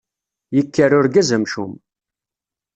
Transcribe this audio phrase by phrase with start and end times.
[0.55, 1.73] Yekker urgaz amcum.